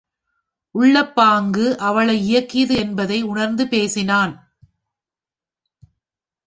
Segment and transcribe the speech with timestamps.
[0.75, 4.33] உள்ளப்பாங்கு அவளை இயக்கியது என்பதை உணர்ந்து பேசினான்.